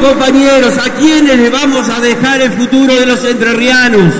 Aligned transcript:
compañeros, 0.00 0.76
¿a 0.78 0.94
quiénes 0.94 1.38
le 1.38 1.50
vamos 1.50 1.88
a 1.88 2.00
dejar 2.00 2.40
el 2.40 2.52
futuro 2.52 2.98
de 2.98 3.06
los 3.06 3.24
entrerrianos? 3.24 4.14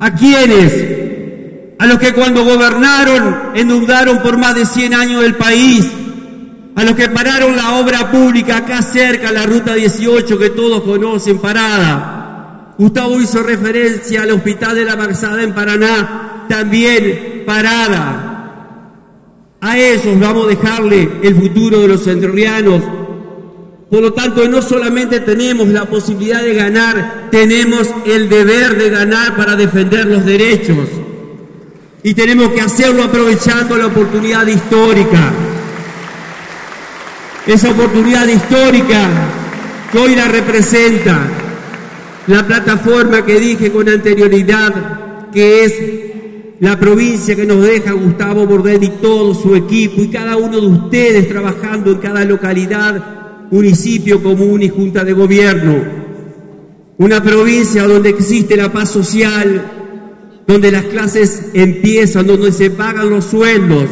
¿A 0.00 0.14
quiénes? 0.14 1.76
A 1.78 1.86
los 1.86 1.98
que 1.98 2.12
cuando 2.12 2.44
gobernaron 2.44 3.52
endeudaron 3.54 4.18
por 4.22 4.36
más 4.36 4.54
de 4.54 4.66
100 4.66 4.94
años 4.94 5.24
el 5.24 5.34
país, 5.36 5.86
a 6.74 6.84
los 6.84 6.94
que 6.94 7.08
pararon 7.08 7.54
la 7.54 7.74
obra 7.74 8.10
pública 8.10 8.58
acá 8.58 8.82
cerca, 8.82 9.30
la 9.30 9.44
ruta 9.44 9.74
18 9.74 10.38
que 10.38 10.50
todos 10.50 10.82
conocen, 10.82 11.38
parada. 11.38 12.74
Gustavo 12.78 13.20
hizo 13.20 13.42
referencia 13.42 14.22
al 14.22 14.30
hospital 14.30 14.74
de 14.76 14.84
la 14.84 14.96
Marzada 14.96 15.42
en 15.42 15.54
Paraná, 15.54 16.46
también 16.48 17.42
parada. 17.46 18.32
A 19.60 19.78
ellos 19.78 20.18
vamos 20.18 20.46
a 20.46 20.48
dejarle 20.48 21.08
el 21.22 21.36
futuro 21.36 21.80
de 21.80 21.88
los 21.88 22.06
entrerrianos. 22.06 22.82
Por 23.92 24.00
lo 24.00 24.14
tanto, 24.14 24.48
no 24.48 24.62
solamente 24.62 25.20
tenemos 25.20 25.68
la 25.68 25.84
posibilidad 25.84 26.40
de 26.40 26.54
ganar, 26.54 27.28
tenemos 27.30 27.90
el 28.06 28.26
deber 28.26 28.78
de 28.78 28.88
ganar 28.88 29.36
para 29.36 29.54
defender 29.54 30.06
los 30.06 30.24
derechos. 30.24 30.88
Y 32.02 32.14
tenemos 32.14 32.52
que 32.52 32.62
hacerlo 32.62 33.04
aprovechando 33.04 33.76
la 33.76 33.88
oportunidad 33.88 34.46
histórica. 34.46 35.30
Esa 37.46 37.70
oportunidad 37.70 38.26
histórica 38.28 39.10
que 39.92 39.98
hoy 39.98 40.16
la 40.16 40.26
representa 40.26 41.28
la 42.28 42.46
plataforma 42.46 43.26
que 43.26 43.38
dije 43.38 43.70
con 43.70 43.90
anterioridad, 43.90 44.72
que 45.30 45.64
es 45.64 45.74
la 46.60 46.80
provincia 46.80 47.36
que 47.36 47.44
nos 47.44 47.60
deja 47.60 47.92
Gustavo 47.92 48.46
Bordet 48.46 48.82
y 48.84 48.88
todo 49.02 49.34
su 49.34 49.54
equipo 49.54 50.00
y 50.00 50.08
cada 50.08 50.38
uno 50.38 50.58
de 50.58 50.66
ustedes 50.66 51.28
trabajando 51.28 51.90
en 51.90 51.98
cada 51.98 52.24
localidad, 52.24 53.21
municipio 53.52 54.22
común 54.22 54.62
y 54.62 54.70
junta 54.70 55.04
de 55.04 55.12
gobierno. 55.12 55.76
Una 56.96 57.22
provincia 57.22 57.86
donde 57.86 58.08
existe 58.08 58.56
la 58.56 58.72
paz 58.72 58.90
social, 58.90 59.62
donde 60.46 60.72
las 60.72 60.84
clases 60.84 61.50
empiezan, 61.52 62.26
donde 62.26 62.50
se 62.50 62.70
pagan 62.70 63.10
los 63.10 63.26
sueldos, 63.26 63.84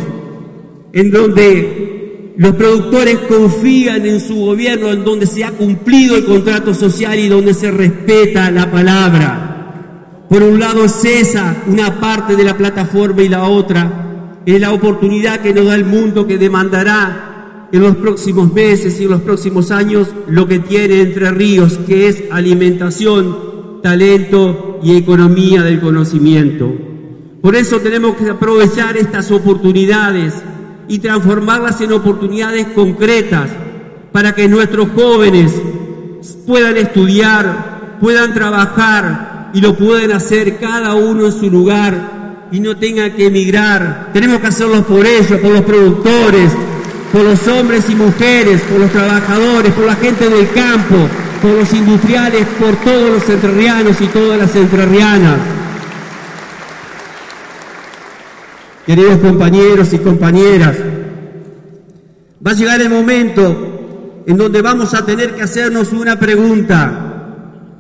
en 0.93 1.11
donde 1.11 2.33
los 2.39 2.57
productores 2.57 3.19
confían 3.19 4.07
en 4.07 4.21
su 4.21 4.35
gobierno, 4.37 4.91
en 4.91 5.05
donde 5.05 5.27
se 5.27 5.45
ha 5.45 5.51
cumplido 5.51 6.17
el 6.17 6.25
contrato 6.25 6.73
social 6.73 7.19
y 7.19 7.29
donde 7.29 7.53
se 7.53 7.71
respeta 7.71 8.51
la 8.51 8.71
palabra. 8.71 10.27
Por 10.31 10.43
un 10.43 10.59
lado 10.59 10.87
es 10.87 11.05
esa, 11.05 11.65
una 11.67 12.01
parte 12.01 12.35
de 12.35 12.45
la 12.45 12.57
plataforma 12.57 13.23
y 13.23 13.29
la 13.29 13.45
otra 13.45 14.41
es 14.47 14.59
la 14.59 14.73
oportunidad 14.73 15.41
que 15.41 15.53
nos 15.53 15.67
da 15.67 15.75
el 15.75 15.85
mundo 15.85 16.27
que 16.27 16.39
demandará 16.39 17.30
en 17.73 17.83
los 17.83 17.97
próximos 17.97 18.53
meses 18.53 19.01
y 19.01 19.05
en 19.05 19.11
los 19.11 19.23
próximos 19.23 19.71
años 19.71 20.09
lo 20.29 20.47
que 20.47 20.59
tiene 20.59 21.01
Entre 21.01 21.31
Ríos, 21.31 21.79
que 21.87 22.09
es 22.09 22.25
alimentación, 22.31 23.81
talento 23.83 24.81
y 24.83 24.97
economía 24.97 25.63
del 25.63 25.81
conocimiento. 25.81 26.73
Por 27.41 27.57
eso 27.57 27.81
tenemos 27.81 28.17
que 28.17 28.29
aprovechar 28.29 28.97
estas 28.97 29.31
oportunidades 29.31 30.35
y 30.89 30.99
transformarlas 30.99 31.81
en 31.81 31.93
oportunidades 31.93 32.67
concretas 32.69 33.51
para 34.13 34.35
que 34.35 34.49
nuestros 34.49 34.89
jóvenes 34.95 35.53
puedan 36.47 36.77
estudiar, 36.77 37.99
puedan 38.01 38.35
trabajar, 38.35 39.31
y 39.53 39.61
lo 39.61 39.77
pueden 39.77 40.13
hacer 40.13 40.59
cada 40.59 40.95
uno 40.95 41.27
en 41.27 41.33
su 41.33 41.51
lugar 41.51 42.49
y 42.53 42.61
no 42.61 42.77
tengan 42.77 43.13
que 43.13 43.27
emigrar. 43.27 44.11
Tenemos 44.13 44.41
que 44.41 44.47
hacerlo 44.47 44.83
por 44.83 45.07
ellos, 45.07 45.41
por 45.41 45.53
los 45.53 45.63
productores, 45.63 46.53
por 47.13 47.23
los 47.23 47.47
hombres 47.49 47.89
y 47.91 47.95
mujeres, 47.95 48.61
por 48.63 48.81
los 48.81 48.91
trabajadores, 48.91 49.73
por 49.73 49.85
la 49.85 49.97
gente 49.97 50.29
del 50.29 50.51
campo, 50.51 51.09
por 51.43 51.53
los 51.53 51.73
industriales, 51.73 52.47
por 52.59 52.77
todos 52.77 53.11
los 53.11 53.29
entrerrianos 53.29 54.01
y 54.01 54.07
todas 54.07 54.39
las 54.39 54.55
entrerrianas. 54.55 55.39
Queridos 58.87 59.19
compañeros 59.19 59.93
y 59.93 59.99
compañeras, 59.99 60.77
va 62.45 62.51
a 62.51 62.55
llegar 62.55 62.81
el 62.81 62.91
momento 62.91 64.23
en 64.27 64.37
donde 64.37 64.63
vamos 64.63 64.95
a 64.95 65.05
tener 65.05 65.35
que 65.35 65.43
hacernos 65.43 65.93
una 65.93 66.19
pregunta. 66.19 67.07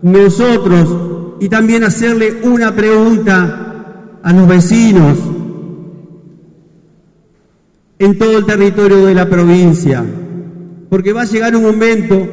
Nosotros, 0.02 1.36
y 1.40 1.48
también 1.48 1.84
hacerle 1.84 2.40
una 2.42 2.74
pregunta 2.74 4.18
a 4.22 4.32
los 4.32 4.48
vecinos 4.48 5.18
en 8.00 8.16
todo 8.16 8.38
el 8.38 8.46
territorio 8.46 9.04
de 9.04 9.14
la 9.14 9.28
provincia, 9.28 10.02
porque 10.88 11.12
va 11.12 11.20
a 11.20 11.26
llegar 11.26 11.54
un 11.54 11.64
momento, 11.64 12.26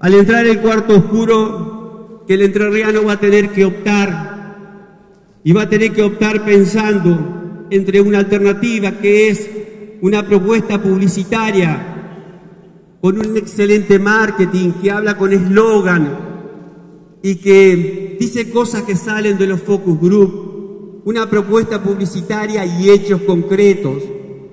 al 0.00 0.14
entrar 0.14 0.44
el 0.44 0.58
cuarto 0.58 0.96
oscuro, 0.96 2.24
que 2.26 2.34
el 2.34 2.42
entrerriano 2.42 3.04
va 3.04 3.12
a 3.12 3.20
tener 3.20 3.50
que 3.50 3.64
optar, 3.64 5.38
y 5.44 5.52
va 5.52 5.62
a 5.62 5.68
tener 5.68 5.92
que 5.92 6.02
optar 6.02 6.44
pensando 6.44 7.66
entre 7.70 8.00
una 8.00 8.18
alternativa 8.18 8.90
que 8.98 9.28
es 9.28 9.48
una 10.00 10.26
propuesta 10.26 10.82
publicitaria 10.82 11.88
con 13.00 13.18
un 13.18 13.36
excelente 13.36 14.00
marketing 14.00 14.72
que 14.82 14.90
habla 14.90 15.16
con 15.16 15.32
eslogan 15.32 16.18
y 17.22 17.36
que 17.36 18.16
dice 18.18 18.50
cosas 18.50 18.82
que 18.82 18.96
salen 18.96 19.38
de 19.38 19.46
los 19.46 19.60
focus 19.60 20.00
group, 20.00 21.02
una 21.04 21.30
propuesta 21.30 21.80
publicitaria 21.80 22.66
y 22.66 22.90
hechos 22.90 23.22
concretos, 23.22 24.02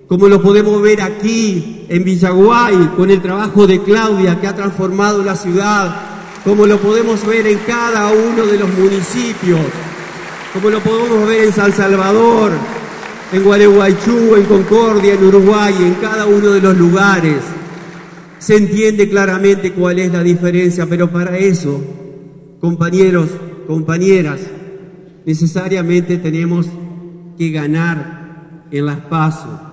como 0.10 0.28
lo 0.28 0.42
podemos 0.42 0.82
ver 0.82 1.02
aquí 1.02 1.86
en 1.88 2.04
Villaguay 2.04 2.76
con 2.98 3.10
el 3.10 3.22
trabajo 3.22 3.66
de 3.66 3.82
Claudia 3.82 4.42
que 4.42 4.48
ha 4.48 4.56
transformado 4.56 5.24
la 5.24 5.38
ciudad, 5.38 5.96
como 6.44 6.66
lo 6.66 6.78
podemos 6.80 7.26
ver 7.26 7.48
en 7.48 7.60
cada 7.60 8.12
uno 8.12 8.46
de 8.46 8.58
los 8.58 8.70
municipios, 8.78 9.62
como 10.52 10.70
lo 10.70 10.82
podemos 10.82 11.26
ver 11.26 11.46
en 11.46 11.54
San 11.54 11.72
Salvador, 11.72 12.52
en 13.32 13.44
Gualeguaychú, 13.44 14.36
en 14.36 14.44
Concordia, 14.44 15.14
en 15.14 15.24
Uruguay, 15.24 15.76
en 15.80 15.94
cada 15.96 16.26
uno 16.26 16.50
de 16.50 16.60
los 16.60 16.76
lugares. 16.76 17.38
Se 18.40 18.58
entiende 18.58 19.08
claramente 19.08 19.72
cuál 19.72 20.00
es 20.00 20.12
la 20.12 20.24
diferencia, 20.24 20.86
pero 20.88 21.10
para 21.10 21.38
eso 21.38 21.80
Compañeros, 22.60 23.30
compañeras, 23.68 24.42
necesariamente 25.26 26.18
tenemos 26.18 26.68
que 27.38 27.52
ganar 27.52 28.66
en 28.70 28.86
las 28.86 28.98
pasos. 28.98 29.69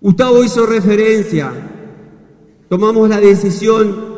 Gustavo 0.00 0.42
hizo 0.42 0.64
referencia, 0.64 1.52
tomamos 2.70 3.08
la 3.08 3.20
decisión 3.20 4.10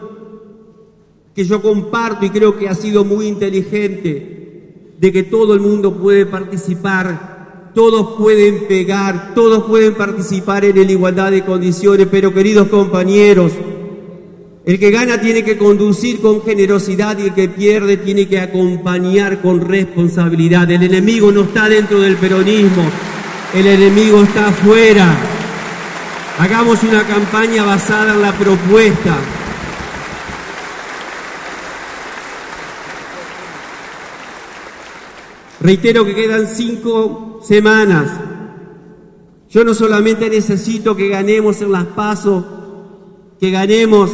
que 1.35 1.45
yo 1.45 1.61
comparto 1.61 2.25
y 2.25 2.31
creo 2.31 2.57
que 2.57 2.69
ha 2.69 2.75
sido 2.75 3.05
muy 3.05 3.27
inteligente, 3.27 4.95
de 4.97 5.13
que 5.13 5.25
todo 5.25 5.55
el 5.55 5.61
mundo 5.61 5.95
puede 5.95 6.25
participar, 6.27 7.73
todos 7.75 8.17
pueden 8.17 8.69
pegar, 8.69 9.35
todos 9.35 9.65
pueden 9.65 9.95
participar 9.95 10.65
en 10.65 10.77
la 10.77 10.93
igualdad 10.93 11.33
de 11.33 11.45
condiciones, 11.45 12.07
pero 12.09 12.33
queridos 12.33 12.69
compañeros, 12.69 13.51
el 14.65 14.79
que 14.79 14.93
gana 14.93 15.21
tiene 15.21 15.43
que 15.43 15.59
conducir 15.59 16.21
con 16.21 16.43
generosidad 16.43 17.19
y 17.19 17.23
el 17.23 17.35
que 17.35 17.49
pierde 17.49 17.97
tiene 17.97 18.29
que 18.29 18.39
acompañar 18.39 19.43
con 19.43 19.61
responsabilidad. 19.61 20.71
El 20.71 20.85
enemigo 20.85 21.33
no 21.33 21.41
está 21.41 21.69
dentro 21.69 21.99
del 21.99 22.15
peronismo, 22.15 22.85
el 23.53 23.67
enemigo 23.67 24.23
está 24.23 24.51
afuera. 24.51 25.32
Hagamos 26.39 26.83
una 26.83 27.07
campaña 27.07 27.63
basada 27.63 28.15
en 28.15 28.23
la 28.23 28.33
propuesta. 28.33 29.17
Reitero 35.61 36.05
que 36.05 36.15
quedan 36.15 36.47
cinco 36.49 37.41
semanas. 37.43 38.11
Yo 39.51 39.63
no 39.63 39.75
solamente 39.75 40.31
necesito 40.31 40.97
que 40.97 41.09
ganemos 41.09 41.61
en 41.61 41.71
las 41.71 41.85
pasos, 41.85 42.45
que 43.39 43.51
ganemos 43.51 44.11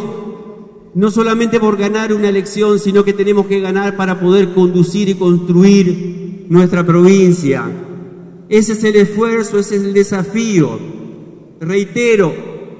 no 0.94 1.10
solamente 1.12 1.60
por 1.60 1.76
ganar 1.76 2.12
una 2.12 2.28
elección, 2.28 2.80
sino 2.80 3.04
que 3.04 3.12
tenemos 3.12 3.46
que 3.46 3.60
ganar 3.60 3.96
para 3.96 4.18
poder 4.18 4.52
conducir 4.52 5.08
y 5.08 5.14
construir 5.14 6.46
nuestra 6.48 6.84
provincia. 6.84 7.64
Ese 8.48 8.72
es 8.72 8.82
el 8.82 8.96
esfuerzo, 8.96 9.58
ese 9.58 9.76
es 9.76 9.84
el 9.84 9.94
desafío. 9.94 10.97
Reitero, 11.60 12.34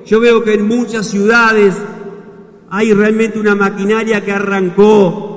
yo 0.06 0.20
veo 0.20 0.42
que 0.42 0.54
en 0.54 0.66
muchas 0.66 1.06
ciudades 1.06 1.74
hay 2.70 2.92
realmente 2.92 3.38
una 3.38 3.54
maquinaria 3.54 4.24
que 4.24 4.32
arrancó 4.32 5.28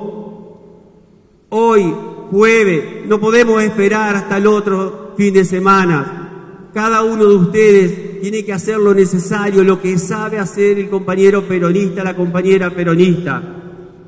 hoy, 1.48 1.94
jueves, 2.30 3.06
no 3.06 3.20
podemos 3.20 3.62
esperar 3.62 4.16
hasta 4.16 4.38
el 4.38 4.46
otro 4.46 5.14
fin 5.16 5.34
de 5.34 5.44
semana. 5.44 6.68
Cada 6.72 7.02
uno 7.02 7.26
de 7.26 7.36
ustedes 7.36 8.20
tiene 8.20 8.44
que 8.44 8.52
hacer 8.52 8.78
lo 8.78 8.94
necesario, 8.94 9.62
lo 9.62 9.80
que 9.80 9.98
sabe 9.98 10.38
hacer 10.38 10.78
el 10.78 10.88
compañero 10.88 11.42
peronista, 11.42 12.02
la 12.02 12.16
compañera 12.16 12.70
peronista. 12.70 13.42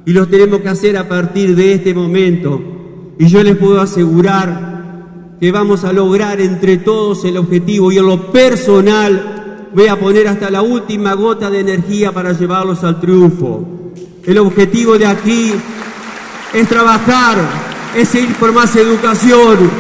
Y 0.07 0.13
lo 0.13 0.27
tenemos 0.29 0.61
que 0.61 0.69
hacer 0.69 0.97
a 0.97 1.09
partir 1.09 1.55
de 1.55 1.75
este 1.75 1.93
momento. 1.93 2.63
Y 3.19 3.27
yo 3.27 3.43
les 3.43 3.57
puedo 3.57 3.81
asegurar 3.81 4.74
que 5.45 5.53
vamos 5.53 5.85
a 5.85 5.93
lograr 5.93 6.41
entre 6.41 6.79
todos 6.79 7.23
el 7.27 7.37
objetivo 7.37 7.93
y 7.93 7.99
en 7.99 8.07
lo 8.07 8.33
personal 8.33 9.69
voy 9.75 9.89
a 9.89 10.01
poner 10.01 10.27
hasta 10.27 10.49
la 10.49 10.63
última 10.63 11.13
gota 11.13 11.51
de 11.51 11.61
energía 11.61 12.13
para 12.13 12.33
llevarlos 12.33 12.83
al 12.83 12.99
triunfo. 12.99 13.63
El 14.25 14.39
objetivo 14.39 14.97
de 14.97 15.05
aquí 15.05 15.53
es 16.51 16.67
trabajar, 16.67 17.37
es 17.95 18.15
ir 18.15 18.35
por 18.37 18.55
más 18.55 18.75
educación, 18.75 19.71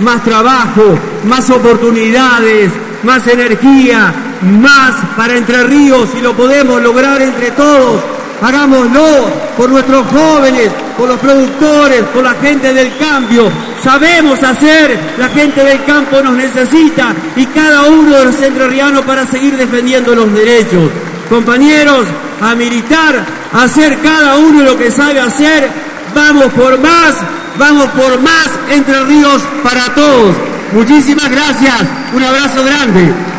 más 0.00 0.22
trabajo, 0.22 0.82
más 1.24 1.48
oportunidades, 1.48 2.70
más 3.02 3.26
energía, 3.26 4.12
más 4.42 4.96
para 5.16 5.38
Entre 5.38 5.64
Ríos 5.64 6.10
y 6.14 6.20
lo 6.20 6.34
podemos 6.34 6.82
lograr 6.82 7.22
entre 7.22 7.52
todos. 7.52 8.02
Hagámoslo 8.42 9.30
por 9.56 9.70
nuestros 9.70 10.06
jóvenes, 10.08 10.70
por 10.98 11.08
los 11.08 11.18
productores, 11.18 12.02
por 12.12 12.22
la 12.22 12.34
gente 12.34 12.74
del 12.74 12.94
cambio. 12.98 13.50
Sabemos 13.86 14.42
hacer, 14.42 14.98
la 15.16 15.28
gente 15.28 15.62
del 15.62 15.84
campo 15.84 16.20
nos 16.20 16.34
necesita 16.34 17.14
y 17.36 17.46
cada 17.46 17.84
uno 17.84 18.16
de 18.16 18.24
los 18.24 18.42
entrerrianos 18.42 19.04
para 19.04 19.24
seguir 19.28 19.56
defendiendo 19.56 20.12
los 20.12 20.34
derechos. 20.34 20.90
Compañeros, 21.30 22.04
a 22.40 22.56
militar, 22.56 23.24
hacer 23.52 23.96
cada 24.00 24.38
uno 24.38 24.64
lo 24.64 24.76
que 24.76 24.90
sabe 24.90 25.20
hacer. 25.20 25.70
Vamos 26.16 26.46
por 26.54 26.80
más, 26.80 27.14
vamos 27.60 27.86
por 27.90 28.20
más 28.22 28.50
Entre 28.70 29.04
Ríos 29.04 29.40
para 29.62 29.94
todos. 29.94 30.34
Muchísimas 30.72 31.30
gracias, 31.30 31.76
un 32.12 32.24
abrazo 32.24 32.64
grande. 32.64 33.35